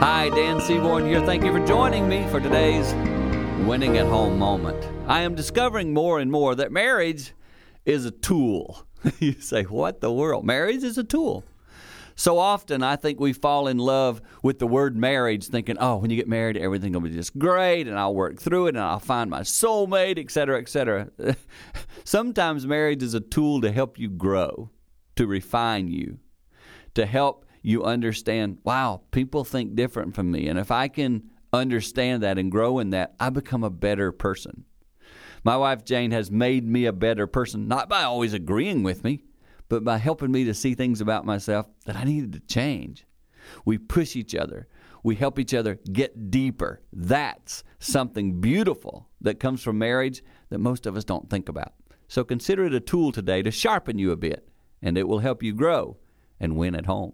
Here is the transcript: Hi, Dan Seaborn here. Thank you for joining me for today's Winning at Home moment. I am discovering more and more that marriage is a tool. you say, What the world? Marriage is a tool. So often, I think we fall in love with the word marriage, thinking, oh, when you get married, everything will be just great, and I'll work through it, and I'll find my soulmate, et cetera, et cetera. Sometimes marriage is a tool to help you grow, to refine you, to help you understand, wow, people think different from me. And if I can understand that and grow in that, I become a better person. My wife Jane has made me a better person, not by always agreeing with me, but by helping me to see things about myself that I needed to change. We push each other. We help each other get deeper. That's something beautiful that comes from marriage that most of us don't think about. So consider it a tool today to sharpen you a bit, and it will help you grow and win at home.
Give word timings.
Hi, 0.00 0.28
Dan 0.28 0.60
Seaborn 0.60 1.06
here. 1.06 1.20
Thank 1.26 1.42
you 1.42 1.50
for 1.50 1.66
joining 1.66 2.08
me 2.08 2.24
for 2.28 2.38
today's 2.38 2.94
Winning 3.66 3.98
at 3.98 4.06
Home 4.06 4.38
moment. 4.38 4.88
I 5.08 5.22
am 5.22 5.34
discovering 5.34 5.92
more 5.92 6.20
and 6.20 6.30
more 6.30 6.54
that 6.54 6.70
marriage 6.70 7.34
is 7.84 8.04
a 8.04 8.12
tool. 8.12 8.86
you 9.18 9.32
say, 9.40 9.64
What 9.64 10.00
the 10.00 10.12
world? 10.12 10.44
Marriage 10.44 10.84
is 10.84 10.98
a 10.98 11.02
tool. 11.02 11.42
So 12.14 12.38
often, 12.38 12.84
I 12.84 12.94
think 12.94 13.18
we 13.18 13.32
fall 13.32 13.66
in 13.66 13.78
love 13.78 14.22
with 14.40 14.60
the 14.60 14.68
word 14.68 14.96
marriage, 14.96 15.48
thinking, 15.48 15.76
oh, 15.80 15.96
when 15.96 16.10
you 16.10 16.16
get 16.16 16.28
married, 16.28 16.56
everything 16.56 16.92
will 16.92 17.00
be 17.00 17.10
just 17.10 17.36
great, 17.36 17.88
and 17.88 17.98
I'll 17.98 18.14
work 18.14 18.38
through 18.38 18.68
it, 18.68 18.76
and 18.76 18.84
I'll 18.84 19.00
find 19.00 19.28
my 19.28 19.40
soulmate, 19.40 20.16
et 20.16 20.30
cetera, 20.30 20.60
et 20.60 20.68
cetera. 20.68 21.08
Sometimes 22.04 22.68
marriage 22.68 23.02
is 23.02 23.14
a 23.14 23.20
tool 23.20 23.60
to 23.62 23.72
help 23.72 23.98
you 23.98 24.08
grow, 24.08 24.70
to 25.16 25.26
refine 25.26 25.88
you, 25.88 26.18
to 26.94 27.04
help 27.04 27.44
you 27.62 27.84
understand, 27.84 28.58
wow, 28.64 29.02
people 29.10 29.44
think 29.44 29.74
different 29.74 30.14
from 30.14 30.30
me. 30.30 30.48
And 30.48 30.58
if 30.58 30.70
I 30.70 30.88
can 30.88 31.24
understand 31.52 32.22
that 32.22 32.38
and 32.38 32.50
grow 32.50 32.78
in 32.78 32.90
that, 32.90 33.14
I 33.18 33.30
become 33.30 33.64
a 33.64 33.70
better 33.70 34.12
person. 34.12 34.64
My 35.44 35.56
wife 35.56 35.84
Jane 35.84 36.10
has 36.10 36.30
made 36.30 36.66
me 36.66 36.86
a 36.86 36.92
better 36.92 37.26
person, 37.26 37.68
not 37.68 37.88
by 37.88 38.02
always 38.02 38.34
agreeing 38.34 38.82
with 38.82 39.04
me, 39.04 39.22
but 39.68 39.84
by 39.84 39.98
helping 39.98 40.32
me 40.32 40.44
to 40.44 40.54
see 40.54 40.74
things 40.74 41.00
about 41.00 41.24
myself 41.24 41.68
that 41.86 41.96
I 41.96 42.04
needed 42.04 42.32
to 42.32 42.40
change. 42.40 43.06
We 43.64 43.78
push 43.78 44.16
each 44.16 44.34
other. 44.34 44.68
We 45.02 45.14
help 45.14 45.38
each 45.38 45.54
other 45.54 45.78
get 45.92 46.30
deeper. 46.30 46.82
That's 46.92 47.62
something 47.78 48.40
beautiful 48.40 49.08
that 49.20 49.40
comes 49.40 49.62
from 49.62 49.78
marriage 49.78 50.22
that 50.50 50.58
most 50.58 50.86
of 50.86 50.96
us 50.96 51.04
don't 51.04 51.30
think 51.30 51.48
about. 51.48 51.72
So 52.08 52.24
consider 52.24 52.64
it 52.64 52.74
a 52.74 52.80
tool 52.80 53.12
today 53.12 53.42
to 53.42 53.50
sharpen 53.50 53.98
you 53.98 54.10
a 54.10 54.16
bit, 54.16 54.48
and 54.82 54.98
it 54.98 55.06
will 55.06 55.20
help 55.20 55.42
you 55.42 55.52
grow 55.52 55.98
and 56.40 56.56
win 56.56 56.74
at 56.74 56.86
home. 56.86 57.12